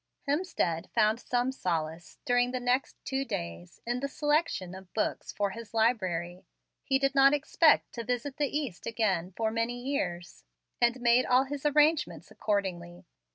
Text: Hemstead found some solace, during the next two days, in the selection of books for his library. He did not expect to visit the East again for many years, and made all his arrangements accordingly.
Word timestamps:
Hemstead 0.27 0.89
found 0.93 1.19
some 1.19 1.51
solace, 1.51 2.17
during 2.25 2.49
the 2.49 2.59
next 2.59 2.97
two 3.05 3.23
days, 3.23 3.79
in 3.85 3.99
the 3.99 4.07
selection 4.07 4.73
of 4.73 4.91
books 4.95 5.31
for 5.31 5.51
his 5.51 5.75
library. 5.75 6.47
He 6.83 6.97
did 6.97 7.13
not 7.13 7.35
expect 7.35 7.91
to 7.93 8.03
visit 8.03 8.37
the 8.37 8.47
East 8.49 8.87
again 8.87 9.31
for 9.37 9.51
many 9.51 9.79
years, 9.79 10.43
and 10.81 11.01
made 11.01 11.27
all 11.27 11.43
his 11.43 11.67
arrangements 11.67 12.31
accordingly. 12.31 13.05